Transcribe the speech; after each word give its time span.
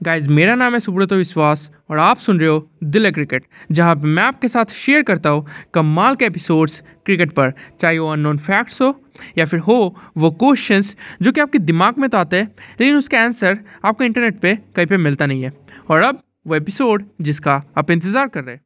Guys 0.00 0.28
मेरा 0.30 0.54
नाम 0.54 0.74
है 0.74 0.78
सुब्रत 0.80 1.12
विश्वास 1.12 1.70
और 1.90 1.98
आप 1.98 2.18
सुन 2.18 2.38
रहे 2.40 2.48
हो 2.48 2.68
दिल 2.84 3.10
क्रिकेट, 3.10 3.44
जहाँ 3.72 3.94
मैं 3.96 4.22
आपके 4.22 4.48
साथ 4.48 4.72
शेयर 4.72 5.02
करता 5.02 5.30
हूँ 5.30 5.46
कमाल 5.74 6.16
के 6.16 6.24
एपिसोड्स 6.24 6.80
क्रिकेट 7.06 7.32
पर। 7.32 7.52
चाहे 7.80 7.98
वो 7.98 8.10
अननोन 8.12 8.38
फैक्ट्स 8.38 8.80
हो 8.82 8.94
या 9.38 9.44
फिर 9.44 9.60
हो 9.60 9.96
वो 10.16 10.30
क्वेश्चंस 10.32 10.94
जो 11.22 11.32
कि 11.32 11.40
आपके 11.40 11.58
दिमाग 11.60 11.98
में 11.98 12.08
तो 12.10 12.18
आते 12.18 12.36
हैं, 12.36 12.46
लेकिन 12.80 12.96
उसका 12.96 13.20
आंसर 13.20 13.58
आपको 13.84 14.04
इंटरनेट 14.04 14.38
पे 14.40 14.54
कहीं 14.76 14.86
पे 14.86 14.96
मिलता 14.96 15.26
नहीं 15.26 15.42
है। 15.42 15.52
और 15.90 16.02
अब 16.02 16.20
वो 16.46 16.54
एपिसोड 16.56 17.04
जिसका 17.20 17.62
आप 17.78 17.90
इंतज़ार 17.90 18.28
कर 18.28 18.44
रहे 18.44 18.54
हैं। 18.54 18.62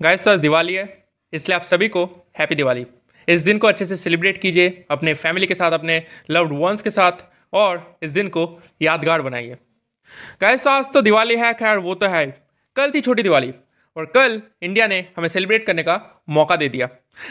गाइस 0.00 0.24
तो 0.24 0.30
आज 0.30 0.38
दिवाली 0.40 0.74
है, 0.74 0.84
इसलिए 1.32 1.56
आप 1.56 1.62
सभी 1.64 1.88
को 1.88 2.04
हैप्पी 2.38 2.54
दिवाली। 2.54 2.86
इस 3.28 3.40
दिन 3.40 3.58
को 3.58 3.66
अच्छे 3.66 3.86
से 3.86 3.96
सेलिब्रेट 3.96 4.38
कीजिए, 4.38 4.84
अपने 4.90 5.14
फैमिली 5.16 5.46
के 5.46 5.54
साथ, 5.54 5.72
अपने 5.72 6.02
लव्ड 6.30 6.52
वंस 6.54 6.82
के 6.82 6.90
साथ, 6.90 7.24
और 7.52 7.98
इस 8.02 8.10
दिन 8.10 8.28
को 8.28 8.46
यादगार 8.82 9.22
बनाइए। 9.22 9.56
गाइस 10.40 10.66
आज 10.66 10.92
तो 10.92 11.02
दिवाली 11.02 11.36
है, 11.36 11.52
खैर, 11.54 11.78
वो 11.78 11.94
तो 11.94 12.06
है। 12.06 12.26
कल 12.76 12.90
थी 12.90 13.00
छोटी 13.00 13.22
दिवाली, 13.22 13.52
और 13.96 14.04
कल 14.06 14.40
इंडिया 14.62 14.86
ने 14.86 14.98
हमें 15.16 15.28
सेलिब्रेट 15.28 15.66
करने 15.66 15.82
का 15.82 16.00
मौका 16.30 16.56
दे 16.56 16.68
दिया। 16.68 16.88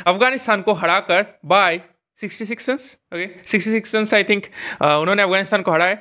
अफ़गानिस्तान 0.08 0.62
को 0.62 0.74
हराकर 0.74 1.26
by 1.46 1.82
66 2.20 2.70
runs 2.70 2.98
okay 3.14 3.28
66 3.44 3.96
runs 3.96 4.14
I 4.14 4.24
think 4.24 4.46
उन्होंने 4.82 5.24
अफ़गानिस्तान 5.24 5.62
को 5.62 5.72
हराया 5.72 5.96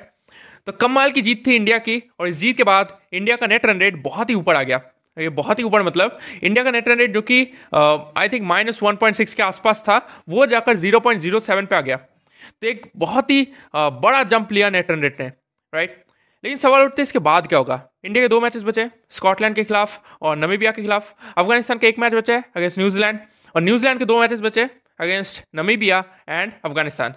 तो 0.67 0.71
कमाल 0.71 1.11
की 1.11 1.21
जीत 1.21 1.45
थी 1.47 1.55
इंडिया 1.55 1.77
की, 1.77 2.01
और 2.19 2.27
इस 2.27 2.37
जीत 2.37 2.57
के 2.57 2.63
बाद 2.63 2.97
इंडिया 3.13 3.35
का 3.35 3.47
नेट 3.47 3.65
रन 3.65 3.79
रेट 3.79 4.01
बहुत 4.03 4.29
ही 4.29 4.35
ऊपर 4.35 4.55
आ 4.55 4.61
गया। 4.63 4.81
ये 5.17 5.29
बहुत 5.31 5.59
ही 5.59 5.63
ऊपर 5.63 5.83
मतलब 5.83 6.17
इंडिया 6.43 6.63
का 6.63 6.71
नेट 6.71 6.87
रन 6.87 6.97
रेट 6.97 7.13
जो 7.13 7.21
कि 7.21 7.41
I 7.73 8.29
think 8.29 8.43
minus 8.45 8.81
one 8.83 8.95
point 8.95 9.15
six 9.15 9.35
के 9.35 9.43
आसपास 9.43 9.83
था 9.87 9.97
वो 10.29 10.45
जाकर 10.45 10.75
ज़ीरो 10.75 10.99
पॉइंट 10.99 11.21
ज़ीरो 11.21 11.39
सेवन 11.41 11.65
पर 11.65 11.75
आ 11.75 11.81
गया। 11.81 11.97
तो 11.97 12.67
एक 12.67 12.91
बहुत 12.97 13.29
ही 13.31 13.43
uh, 13.43 13.89
बड़ा 14.01 14.23
जंप 14.25 14.51
लिया 14.51 14.69
नेट 14.69 14.91
रन 14.91 15.01
रेट 15.01 15.19
ने 15.21 15.27
राइट 15.73 16.03
लेकिन 16.43 16.57
सवाल 16.57 16.83
उठते 16.83 17.01
इसके 17.01 17.19
बाद 17.21 17.47
क्या 17.47 17.59
होगा? 17.59 17.81
इंडिया 18.05 18.23
के 18.23 18.27
दो 18.27 18.39
मैचेस 18.41 18.63
बचे 18.63 18.89
स्कॉटलैंड 19.11 19.55
के 19.55 19.63
खिलाफ 19.63 20.17
और 20.21 20.37
नमीबिया 20.37 20.71
के 20.71 20.81
खिलाफ। 20.81 21.13
अफ़गानिस्तान 21.37 21.77
का 21.77 21.87
एक 21.87 21.99
मैच 21.99 22.13
बचा 22.13 22.33
है 22.33 22.43
अगेंस्ट 22.55 22.77
न्यूजीलैंड 22.79 23.19
और 23.55 23.61
न्यूजीलैंड 23.61 23.99
के 23.99 24.05
दो 24.05 24.19
मैचेस 24.19 24.41
बचे 24.41 24.69
अगेंस्ट 24.99 25.43
नमीबिया 25.55 26.03
एंड 26.29 26.51
अफ़गानिस्तान 26.65 27.13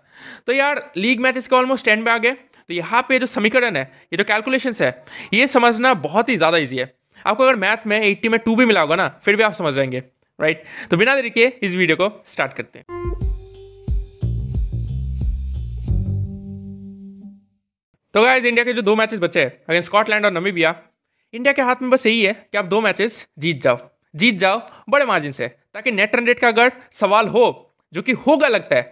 तो 0.47 0.53
यार 0.53 0.91
लीग 0.97 1.21
मैचेस 1.21 1.49
के 1.49 1.57
ऑलमोस्ट 1.57 1.89
एंड 1.89 2.05
में 2.05 2.13
आ 2.13 2.19
गए। 2.19 2.33
तो 2.33 2.75
यहाँ 2.75 3.05
पे 3.09 3.19
जो 3.19 3.27
समीकरण 3.29 3.77
है 3.77 3.83
ये 4.13 4.17
जो 4.17 4.25
कैलकुलेशन 4.25 4.75
है 4.81 4.91
ये 5.35 5.47
समझना 5.49 5.95
बहुत 6.03 6.29
ही 6.29 6.37
ज़्यादा 6.37 6.59
ईजी 6.59 6.77
है। 6.77 6.87
आपको 7.27 7.43
अगर 7.43 7.57
मैथ 7.57 7.87
में 7.87 7.99
80 8.01 8.29
में 8.29 8.39
टू 8.41 8.55
भी 8.57 8.65
मिला 8.67 8.81
होगा 8.81 8.97
ना, 8.97 9.09
फिर 9.25 9.37
भी 9.37 9.43
आप 9.43 9.53
समझ 9.53 9.75
जाएँगे 9.75 10.03
राइट 10.39 10.63
तो 10.91 10.97
बिना 10.97 11.15
देरी 11.15 11.31
के 11.31 11.47
इस 11.63 11.75
वीडियो 11.75 11.97
को 11.97 12.25
स्टार्ट 12.27 12.53
करते 12.53 12.79
हैं। 12.79 12.85
तो 18.15 18.23
गाइज़ 18.23 18.47
इंडिया 18.47 18.65
के 18.65 18.73
जो 18.73 18.83
दो 18.83 18.95
मैचेस 18.97 19.21
बचे 19.21 19.41
हैं 19.41 19.51
अगेंस्ट 19.69 19.89
स्कॉटलैंड 19.89 20.25
और 20.25 20.33
नमीबिया 20.33 20.75
इंडिया 21.35 21.53
के 21.53 21.63
हाथ 21.63 21.83
में 21.83 21.91
बस 21.91 22.07
यही 22.07 22.23
है 22.25 22.33
कि 22.53 22.59
आप 22.59 22.65
दो 22.65 22.81
मैचेस 22.81 23.27
जीत 23.39 23.61
जाओ। 23.63 23.79
जीत 24.17 24.35
जाओ, 24.35 24.61
बड़े 24.89 25.05
मार्जिन 25.05 25.33
से, 25.33 25.49
ताकि 25.49 25.93
नेट 25.93 26.15
रन 26.17 26.27
रेट 26.27 26.39
का 26.39 26.49
अगर 26.49 26.73
सवाल 26.93 27.29
हो, 27.29 27.75
जो 27.93 28.03
कि 28.03 28.13
होगा 28.13 28.49
लगता 28.49 28.77
है 28.77 28.83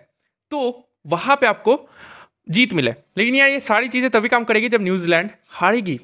तो 0.53 0.89
वहाँ 1.07 1.37
पे 1.37 1.47
आपको 1.47 1.79
जीत 2.48 2.73
मिले। 2.73 2.91
लेकिन 3.17 3.35
यार, 3.35 3.48
ये 3.48 3.61
सारी 3.61 3.89
चीज़ें 3.89 4.11
तभी 4.11 4.29
काम 4.29 4.45
करेगी 4.45 4.69
जब 4.69 4.83
न्यूजीलैंड 4.83 5.31
हारेगी। 5.51 6.01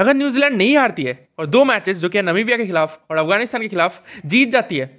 अगर 0.00 0.14
न्यूजीलैंड 0.14 0.56
नहीं 0.56 0.76
हारती 0.76 1.02
है 1.02 1.18
और 1.38 1.46
दो 1.46 1.64
मैचेस 1.64 1.96
जो 1.98 2.08
कि 2.08 2.22
नमीबिया 2.22 2.56
के 2.56 2.66
खिलाफ 2.66 3.00
और 3.10 3.16
अफ़गानिस्तान 3.16 3.62
के 3.62 3.68
खिलाफ 3.68 4.02
जीत 4.26 4.50
जाती 4.50 4.76
है, 4.76 4.90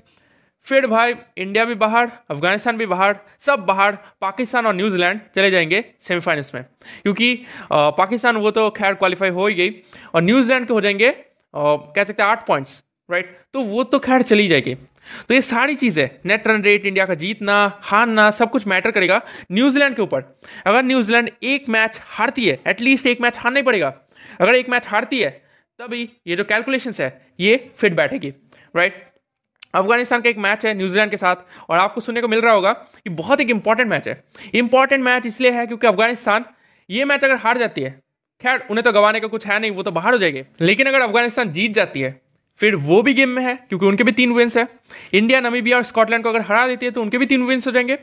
फिर 0.68 0.88
भाई 0.88 1.14
इंडिया 1.38 1.64
भी 1.66 1.76
बाहर, 1.76 2.10
अफ़गानिस्तान 2.32 2.78
भी 2.78 2.86
बाहर, 2.86 3.16
सब 3.40 3.66
बाहर 3.66 3.98
पाकिस्तान 4.22 4.66
और 4.66 4.76
न्यूजीलैंड 4.76 5.20
चले 5.36 5.52
जाएँगे 5.52 5.84
सेमीफाइनल्स 6.00 6.54
में। 6.56 6.64
क्योंकि 7.04 7.34
पाकिस्तान 7.72 8.38
वो 8.38 8.52
तो 8.52 8.70
खैर 8.72 8.94
क्वालिफाई 8.96 9.30
हो 9.30 9.48
ही 9.48 9.56
गई 9.56 9.70
और 10.16 10.22
न्यूजीलैंड 10.24 10.68
के 10.68 10.74
हो 10.74 10.82
जाएँगे 10.82 11.12
कह 11.54 12.04
सकते 12.04 12.24
हैं 12.24 12.30
आठ 12.30 12.46
पॉइंट्स 12.48 12.82
राइट 13.10 13.38
तो 13.54 13.62
वो 13.64 13.84
तो 13.84 14.00
खैर 14.00 14.22
चली 14.24 14.48
जाएगी। 14.48 14.74
तो 15.28 15.34
ये 15.34 15.42
सारी 15.42 15.76
चीज़ें 15.76 16.10
नेट 16.26 16.48
रन 16.48 16.62
रेट 16.62 16.86
इंडिया 16.86 17.06
का 17.06 17.14
जीतना, 17.16 17.80
हारना, 17.82 18.30
सब 18.32 18.50
कुछ 18.52 18.68
मैटर 18.68 18.92
करेगा 18.92 19.22
न्यूजीलैंड 19.52 19.96
के 19.96 20.02
ऊपर। 20.02 20.24
अगर 20.66 20.84
न्यूजीलैंड 20.84 21.30
एक 21.44 21.70
मैच 21.70 22.00
हारती 22.06 22.46
है 22.46 22.58
एटलीस्ट 22.68 23.08
एक 23.08 23.22
मैच 23.22 23.38
हारना 23.38 23.60
ही 23.60 23.64
पड़ेगा। 23.64 23.94
अगर 24.42 24.56
एक 24.56 24.70
मैच 24.70 24.88
हारती 24.88 25.20
है, 25.20 25.30
तभी 25.80 26.10
ये 26.28 26.36
जो 26.36 26.44
कैलकुलेशन 26.44 26.94
है, 27.00 27.10
ये 27.40 27.70
फिट 27.78 27.94
बैठेगी 27.94 28.34
राइट 28.74 29.06
अफ़गानिस्तान 29.74 30.22
का 30.22 30.30
एक 30.30 30.38
मैच 30.38 30.66
है 30.66 30.74
न्यूजीलैंड 30.74 31.12
के 31.12 31.18
साथ, 31.18 31.36
और 31.70 31.78
आपको 31.80 32.02
सुनने 32.02 32.22
को 32.22 32.28
मिल 32.28 32.42
रहा 32.42 32.54
होगा 32.54 32.72
कि 32.74 33.10
बहुत 33.12 33.42
एक 33.42 33.50
इंपॉर्टेंट 33.50 33.90
मैच 33.90 34.08
है। 34.08 34.24
इंपॉर्टेंट 34.56 35.04
मैच 35.04 35.26
इसलिए 35.26 35.52
है 35.52 35.66
क्योंकि 35.68 35.88
अफ़गानिस्तान 35.88 36.46
ये 36.90 37.06
मैच 37.06 37.24
अगर 37.24 37.36
हार 37.36 37.58
जाती 37.58 37.82
है, 37.82 37.90
खैर, 38.42 38.66
उन्हें 38.70 38.84
तो 38.84 38.92
गवाने 38.92 39.20
का 39.20 39.28
कुछ 39.28 39.46
है 39.48 39.60
नहीं, 39.60 39.72
वो 39.72 39.84
तो 39.84 39.92
बाहर 39.92 40.14
हो 40.14 40.18
जाएँगे। 40.20 40.46
लेकिन 40.62 40.88
अगर 40.88 41.02
अफ़गानिस्तान 41.02 41.52
जीत 41.52 41.74
जाती 41.74 42.02
है, 42.02 42.20
फिर 42.60 42.76
वो 42.78 43.02
भी 43.02 43.14
गेम 43.14 43.30
में 43.30 43.44
है, 43.44 43.56
क्योंकि 43.70 43.86
उनके 43.86 44.04
भी 44.04 44.12
तीन 44.12 44.34
विंस 44.34 44.58
है। 44.58 44.68
इंडिया 45.14 45.40
नमीबिया 45.42 45.78
और 45.78 45.84
स्कॉटलैंड 45.84 46.24
को 46.24 46.30
अगर 46.30 46.42
हरा 46.42 46.66
देती 46.68 46.86
है 46.86 46.92
तो 46.92 47.02
उनके 47.02 47.18
भी 47.18 47.26
तीन 47.26 47.44
विंस 47.44 47.68
हो 47.68 47.72
जाएँगे। 47.72 47.98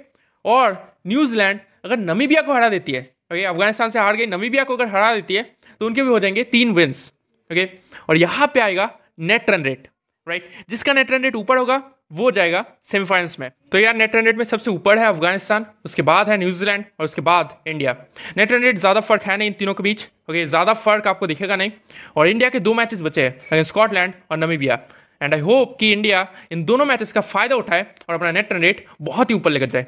और 0.44 0.76
न्यूजीलैंड 1.06 1.60
अगर 1.84 1.96
नमीबिया 1.98 2.42
को 2.42 2.52
हरा 2.52 2.68
देती 2.68 2.92
है 2.92 3.00
ओके 3.32 3.44
अफ़गानिस्तान 3.44 3.90
से 3.90 3.98
हार 3.98 4.16
गई 4.16 4.26
नमीबिया 4.26 4.64
को 4.64 4.76
अगर 4.76 4.86
हरा 4.86 5.14
देती 5.14 5.34
है 5.34 5.42
तो 5.80 5.86
उनके 5.86 6.02
भी 6.02 6.08
हो 6.08 6.18
जाएँगे 6.18 6.44
तीन 6.46 6.72
विंस 6.74 7.10
ओके 7.50 7.68
और 8.08 8.16
यहाँ 8.16 8.50
पे 8.54 8.60
आएगा 8.60 8.90
नेट 9.20 9.50
रन 9.50 9.64
रेट 9.64 9.88
राइट 10.26 10.48
जिसका 10.70 10.92
नेट 10.92 11.10
रन 11.10 11.22
रेट 11.22 11.34
ऊपर 11.36 11.56
होगा, 11.56 11.82
वो 12.12 12.30
जाएगा 12.30 12.64
सेमीफाइनल्स 12.82 13.38
में। 13.40 13.50
तो 13.72 13.78
यार 13.78 13.94
नेट 13.96 14.14
रन 14.16 14.24
रेट 14.24 14.36
में 14.36 14.44
सबसे 14.44 14.70
ऊपर 14.70 14.98
है 14.98 15.06
अफ़गानिस्तान, 15.06 15.66
उसके 15.84 16.02
बाद 16.02 16.28
है 16.28 16.36
न्यूजीलैंड 16.38 16.84
और 16.98 17.04
उसके 17.04 17.22
बाद 17.22 17.56
इंडिया। 17.66 17.96
नेट 18.36 18.52
रन 18.52 18.62
रेट 18.62 18.78
ज़्यादा 18.78 19.00
फ़र्क 19.00 19.22
है 19.22 19.36
नहीं 19.36 19.48
इन 19.48 19.54
तीनों 19.58 19.74
के 19.74 19.82
बीच 19.82 20.06
ओके 20.30 20.44
ज़्यादा 20.46 20.74
फ़र्क 20.74 21.06
आपको 21.08 21.26
दिखेगा 21.26 21.56
नहीं। 21.56 21.70
और 22.16 22.28
इंडिया 22.28 22.50
के 22.50 22.60
दो 22.60 22.74
मैचेस 22.74 23.00
बचे 23.02 23.28
हैं 23.52 23.62
स्कॉटलैंड 23.64 24.14
और 24.30 24.38
नमीबिया 24.38 24.78
एंड 25.22 25.34
आई 25.34 25.40
होप 25.40 25.76
कि 25.80 25.92
इंडिया 25.92 26.26
इन 26.52 26.64
दोनों 26.64 26.84
मैचेस 26.84 27.12
का 27.12 27.20
फ़ायदा 27.22 27.56
उठाए 27.56 27.86
और 28.08 28.14
अपना 28.14 28.32
नेट 28.32 28.52
रन 28.52 28.60
रेट 28.60 28.84
बहुत 29.02 29.30
ही 29.30 29.34
ऊपर 29.34 29.50
लेकर 29.50 29.70
जाए 29.70 29.86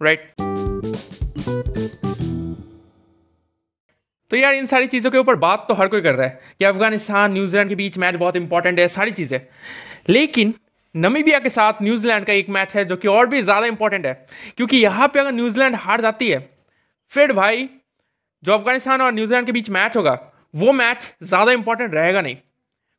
राइट 0.00 0.32
तो 4.30 4.36
यार, 4.36 4.54
इन 4.54 4.66
सारी 4.66 4.86
चीज़ों 4.86 5.10
के 5.10 5.18
ऊपर 5.18 5.34
बात 5.36 5.64
तो 5.68 5.74
हर 5.74 5.88
कोई 5.88 6.00
कर 6.00 6.14
रहा 6.14 6.26
है 6.26 6.40
कि 6.58 6.64
अफ़गानिस्तान, 6.64 7.32
न्यूजीलैंड 7.32 7.68
के 7.68 7.74
बीच 7.74 7.98
मैच 7.98 8.14
बहुत 8.16 8.36
इंपॉर्टेंट 8.36 8.78
है 8.80 8.88
सारी 8.88 9.12
चीज़ें। 9.12 9.40
लेकिन 10.08 10.54
नमीबिया 10.94 11.38
के 11.38 11.48
साथ 11.50 11.82
न्यूजीलैंड 11.82 12.26
का 12.26 12.32
एक 12.32 12.48
मैच 12.48 12.74
है 12.76 12.84
जो 12.84 12.96
कि 12.96 13.08
और 13.08 13.26
भी 13.26 13.40
ज़्यादा 13.42 13.66
इंपॉर्टेंट 13.66 14.06
है, 14.06 14.12
क्योंकि 14.56 14.76
यहाँ 14.76 15.08
पे 15.08 15.20
अगर 15.20 15.32
न्यूजीलैंड 15.32 15.74
हार 15.76 16.00
जाती 16.00 16.28
है, 16.28 16.38
फिर 17.12 17.32
भाई 17.32 17.68
जो 18.42 18.52
अफ़गानिस्तान 18.54 19.02
और 19.02 19.12
न्यूजीलैंड 19.12 19.46
के 19.46 19.52
बीच 19.52 19.70
मैच 19.70 19.96
होगा, 19.96 20.18
वो 20.54 20.72
मैच 20.74 21.12
ज़्यादा 21.22 21.52
इंपॉर्टेंट 21.52 21.94
रहेगा 21.94 22.20
नहीं। 22.20 22.36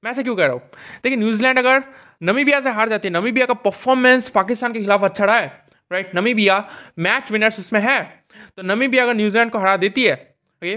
मैं 0.04 0.12
ऐसा 0.12 0.22
क्यों 0.22 0.36
कह 0.36 0.46
रहा 0.46 0.54
हूँ? 0.54 0.62
देखिए, 1.04 1.18
न्यूजीलैंड 1.18 1.60
अगर 1.60 1.84
नमीबिया 2.24 2.60
से 2.62 2.70
हार 2.72 2.90
जाती 2.90 3.08
है, 3.08 3.14
नमीबिया 3.14 3.46
का 3.46 3.54
परफॉर्मेंस 3.56 4.30
पाकिस्तान 4.30 4.74
के 4.74 4.80
खिलाफ 4.80 5.04
अच्छा 5.04 5.26
रहा 5.26 5.38
है 5.38 5.48
राइट 5.92 6.16
नमीबिया 6.16 6.64
मैच 7.00 7.32
विनर्स 7.32 7.60
उसमें 7.60 7.80
है। 7.82 8.02
तो 8.58 8.64
नमीबिया 8.64 9.04
अगर 9.04 9.14
न्यूजीलैंड 9.16 9.52
को 9.52 9.60
हरा 9.60 9.76
देती 9.78 10.04
है 10.04 10.14
ओके 10.14 10.76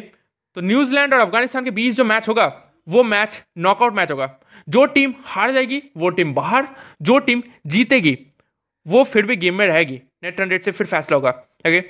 तो 0.56 0.60
न्यूजीलैंड 0.60 1.14
और 1.14 1.20
अफ़गानिस्तान 1.20 1.64
के 1.64 1.70
बीच 1.70 1.94
जो 1.94 2.04
मैच 2.04 2.28
होगा, 2.28 2.46
वो 2.88 3.02
मैच 3.02 3.42
नॉकआउट 3.58 3.94
मैच 3.94 4.10
होगा। 4.10 4.30
जो 4.68 4.84
टीम 4.86 5.14
हार 5.24 5.52
जाएगी, 5.52 5.82
वो 5.96 6.10
टीम 6.10 6.34
बाहर, 6.34 6.66
जो 7.02 7.18
टीम 7.18 7.42
जीतेगी, 7.66 8.18
वो 8.86 9.04
फिर 9.04 9.26
भी 9.26 9.36
गेम 9.36 9.54
में 9.54 9.66
रहेगी। 9.66 10.00
नेट 10.24 10.40
रन 10.40 10.50
रेट 10.50 10.62
से 10.62 10.70
फिर 10.70 10.86
फैसला 10.86 11.16
होगा 11.16 11.30
ओके 11.30 11.80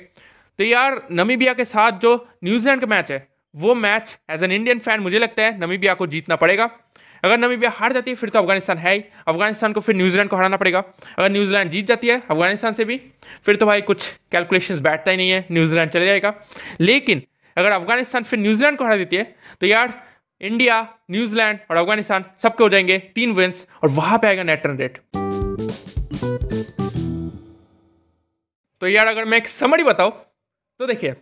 तो 0.59 0.63
यार 0.63 1.01
नमीबिया 1.11 1.53
के 1.53 1.65
साथ 1.65 1.91
जो 1.99 2.15
न्यूजीलैंड 2.43 2.81
का 2.81 2.87
मैच 2.87 3.11
है, 3.11 3.27
वो 3.53 3.75
match 3.75 4.17
as 4.29 4.43
an 4.43 4.51
Indian 4.51 4.79
fan 4.79 4.99
मुझे 4.99 5.19
लगता 5.19 5.43
है 5.43 5.59
नमीबिया 5.59 5.93
को 5.93 6.07
जीतना 6.07 6.35
पड़ेगा। 6.35 6.69
अगर 7.23 7.37
नमीबिया 7.37 7.69
हार 7.71 7.93
जाती 7.93 8.11
है, 8.11 8.15
फिर 8.15 8.29
तो 8.29 8.39
अफ़गानिस्तान 8.39 8.77
है 8.77 8.93
ही। 8.93 9.03
अफ़गानिस्तान 9.27 9.73
को 9.73 9.79
फिर 9.79 9.95
न्यूजीलैंड 9.95 10.29
को 10.29 10.35
हराना 10.35 10.57
पड़ेगा। 10.57 10.79
अगर 11.17 11.29
न्यूजीलैंड 11.31 11.71
जीत 11.71 11.85
जाती 11.87 12.07
है, 12.07 12.21
अफ़गानिस्तान 12.21 12.73
से 12.73 12.85
भी, 12.85 12.97
फिर 13.45 13.55
तो 13.55 13.65
भाई 13.65 13.81
कुछ 13.81 14.07
कैलकुलेशंस 14.31 14.81
बैठता 14.81 15.11
ही 15.11 15.17
नहीं 15.17 15.29
है, 15.29 15.45
न्यूजीलैंड 15.51 15.91
चले 15.91 16.05
जाएगा। 16.05 16.33
लेकिन 16.81 17.21
अगर 17.57 17.71
अफ़गानिस्तान 17.71 18.23
फिर 18.23 18.39
न्यूजीलैंड 18.39 18.77
को 18.77 18.85
हरा 18.85 18.97
देती 18.97 19.15
है 19.15 19.23
तो 19.61 19.67
यार 19.67 19.93
इंडिया, 20.41 20.81
न्यूजीलैंड 21.11 21.59
और 21.71 21.77
अफ़गानिस्तान 21.77 22.25
सबके 22.37 22.63
हो 22.63 22.69
जाएँगे 22.69 22.97
तीन 23.15 23.33
विंस 23.33 23.67
और 23.83 23.89
वहाँ 23.89 24.17
पे 24.19 24.27
आएगा 24.27 24.43
नेट 24.43 24.65
रन 24.67 24.77
रेट 24.77 24.97
तो 28.81 28.87
यार 28.87 29.07
अगर 29.07 29.25
मैं 29.25 29.37
एक 29.37 29.47
समरी 29.47 29.83
बताऊँ 29.83 30.11
तो 30.79 30.87
देखिए, 30.87 31.15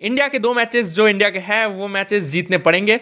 इंडिया 0.00 0.28
के 0.28 0.38
दो 0.38 0.52
मैचेस 0.54 0.92
जो 0.92 1.08
इंडिया 1.08 1.30
के 1.30 1.38
हैं, 1.38 1.66
वो 1.66 1.88
मैचेस 1.88 2.24
जीतने 2.24 2.58
पड़ेंगे। 2.58 3.00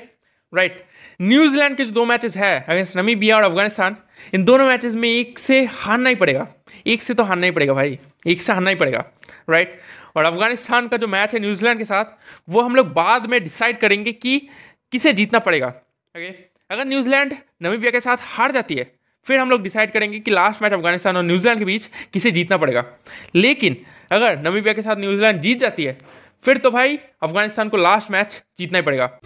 राइट 0.56 0.85
न्यूजीलैंड 1.23 1.76
के 1.76 1.85
जो 1.85 1.91
दो 1.91 2.05
मैचेस 2.05 2.37
है 2.37 2.64
अगेंस्ट 2.69 2.97
नमीबिया 2.97 3.37
और 3.37 3.43
अफ़गानिस्तान 3.43 3.97
इन 4.35 4.44
दोनों 4.44 4.67
मैचेस 4.67 4.94
में 4.94 5.08
एक 5.08 5.38
से 5.38 5.64
हारना 5.64 6.08
ही 6.08 6.14
पड़ेगा। 6.14 6.47
एक 6.87 7.03
से 7.03 7.14
तो 7.14 7.23
हारना 7.23 7.47
ही 7.47 7.53
पड़ेगा 7.53 7.75
भाई। 7.75 7.99
एक 8.26 8.43
से 8.43 8.53
हारना 8.53 8.70
ही 8.70 8.76
पड़ेगा। 8.76 9.05
राइट 9.50 9.81
और 10.17 10.25
अफ़गानिस्तान 10.25 10.88
का 10.88 10.97
जो 10.97 11.06
मैच 11.06 11.35
है 11.35 11.41
न्यूजीलैंड 11.41 11.79
के 11.79 11.85
साथ, 11.85 12.05
वो 12.49 12.61
हम 12.61 12.76
लोग 12.76 12.93
बाद 12.93 13.26
में 13.26 13.43
डिसाइड 13.43 13.79
करेंगे 13.79 14.12
कि 14.12 14.38
किसे 14.93 15.12
जीतना 15.12 15.38
पड़ेगा। 15.38 15.69
ओके 15.69 16.29
अगर 16.70 16.85
न्यूजीलैंड 16.85 17.35
नमीबिया 17.62 17.91
के 17.91 18.00
साथ 18.00 18.17
हार 18.20 18.52
जाती 18.52 18.75
है, 18.75 18.91
फिर 19.26 19.38
हम 19.38 19.50
लोग 19.50 19.62
डिसाइड 19.62 19.93
करेंगे 19.93 20.19
कि 20.20 20.31
लास्ट 20.31 20.62
मैच 20.62 20.73
अफ़गानिस्तान 20.73 21.17
और 21.17 21.23
न्यूजीलैंड 21.23 21.59
के 21.59 21.64
बीच 21.64 21.87
किसे 22.12 22.31
जीतना 22.31 22.56
पड़ेगा। 22.56 22.85
लेकिन 23.35 23.76
अगर 24.11 24.38
नमीबिया 24.38 24.75
के 24.75 24.82
साथ 24.82 24.97
न्यूजीलैंड 24.97 25.41
जीत 25.41 25.59
जाती 25.59 25.82
है, 25.82 25.99
फिर 26.44 26.56
तो 26.56 26.70
भाई 26.70 26.99
अफ़गानिस्तान 27.23 27.69
को 27.69 27.76
लास्ट 27.76 28.11
मैच 28.11 28.43
जीतना 28.59 28.79
ही 28.79 28.82
पड़ेगा। 28.82 29.19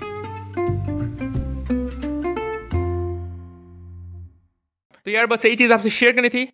तो 5.11 5.15
यार 5.15 5.27
बस 5.27 5.45
यही 5.45 5.57
चीज़ 5.57 5.73
आपसे 5.73 5.91
शेयर 5.91 6.13
करनी 6.13 6.29
थी। 6.29 6.45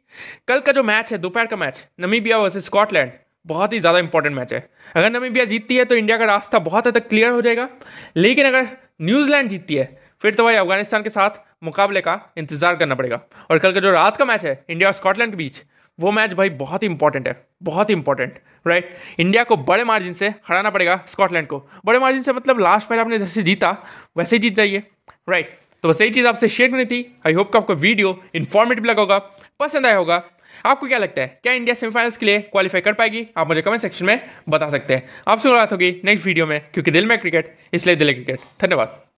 कल 0.49 0.61
का 0.61 0.73
जो 0.73 0.83
मैच 0.83 1.11
है, 1.13 1.17
दोपहर 1.19 1.47
का 1.47 1.57
मैच 1.57 1.87
नमीबिया 2.01 2.37
वर्सेस 2.39 2.65
स्कॉटलैंड 2.65 3.11
बहुत 3.47 3.73
ही 3.73 3.81
ज़्यादा 3.81 3.99
इंपॉर्टेंट 3.99 4.35
मैच 4.37 4.53
है। 4.53 4.61
अगर 4.97 5.11
नमीबिया 5.11 5.45
जीतती 5.45 5.77
है 5.77 5.85
तो 5.85 5.95
इंडिया 5.97 6.17
का 6.19 6.25
रास्ता 6.25 6.59
बहुत 6.61 6.87
हद 6.87 6.95
तक 6.95 7.09
क्लियर 7.09 7.31
हो 7.31 7.43
जाएगा। 7.43 7.69
लेकिन 8.17 8.47
अगर 8.47 8.69
न्यूजीलैंड 9.03 9.51
जीतती 9.51 9.75
है, 9.75 9.85
फिर 10.23 10.35
तो 10.35 10.45
भाई 10.45 10.55
अफ़गानिस्तान 10.57 11.03
के 11.03 11.11
साथ 11.11 11.31
मुकाबले 11.65 12.01
का 12.01 12.15
इंतज़ार 12.39 12.77
करना 12.77 12.95
पड़ेगा। 12.95 13.21
और 13.51 13.59
कल 13.59 13.73
का 13.73 13.81
जो 13.81 13.93
रात 13.93 14.17
का 14.17 14.25
मैच 14.25 14.45
है 14.45 14.65
इंडिया 14.71 14.89
और 14.89 14.95
स्कॉटलैंड 14.95 15.31
के 15.31 15.37
बीच, 15.37 15.63
वो 15.99 16.13
मैच 16.13 16.33
भाई 16.33 16.51
बहुत 16.57 16.83
ही 16.83 16.89
इंपॉर्टेंट 16.89 17.29
है, 17.29 17.37
बहुत 17.63 17.91
ही 17.91 17.95
इंपॉर्टेंट 17.95 18.39
राइट 18.67 18.97
इंडिया 19.19 19.45
को 19.45 19.57
बड़े 19.59 19.85
मार्जिन 19.85 20.15
से 20.15 20.29
हराना 20.49 20.71
पड़ेगा 20.71 21.01
स्कॉटलैंड 21.09 21.47
को। 21.47 21.59
बड़े 21.85 21.99
मार्जिन 21.99 22.23
से 22.23 22.33
मतलब 22.33 22.61
लास्ट 22.61 22.91
मैच 22.91 23.01
आपने 23.01 23.19
जैसे 23.19 23.43
जीता, 23.43 23.77
वैसे 24.17 24.37
ही 24.37 24.41
जीत 24.41 24.55
जाइए 24.55 24.83
राइट 25.29 25.59
तो 25.85 25.89
बस 25.89 26.01
यही 26.01 26.11
चीज़ 26.11 26.27
आपसे 26.27 26.49
शेयर 26.49 26.71
करनी 26.71 26.85
थी। 26.85 27.05
आई 27.27 27.33
होप 27.33 27.53
कि 27.53 27.59
आपको 27.59 27.75
वीडियो 27.77 28.23
इन्फॉर्मेटिव 28.35 28.85
लगा 28.85 29.01
होगा, 29.01 29.19
पसंद 29.61 29.87
आया 29.87 29.97
होगा। 29.97 30.23
आपको 30.67 30.87
क्या 30.89 30.99
लगता 30.99 31.23
है, 31.23 31.39
क्या 31.43 31.53
इंडिया 31.53 31.75
सेमीफाइनल्स 31.75 32.17
के 32.17 32.27
लिए 32.27 32.39
क्वालिफाई 32.43 32.81
कर 32.81 32.93
पाएगी? 32.93 33.27
आप 33.37 33.49
मुझे 33.49 33.63
कमेंट 33.63 33.81
सेक्शन 33.81 34.05
में 34.05 34.21
बता 34.49 34.69
सकते 34.71 34.95
हैं। 34.95 35.09
आपसे 35.29 35.49
मुलाकात 35.49 35.73
होगी 35.73 35.91
नेक्स्ट 36.05 36.27
वीडियो 36.27 36.47
में, 36.47 36.61
क्योंकि 36.75 36.91
दिल 36.91 37.07
में 37.07 37.19
क्रिकेट 37.19 37.57
इसलिए 37.73 37.97
दिल 37.97 38.13
क्रिकेट 38.13 38.41
धन्यवाद। 38.63 39.06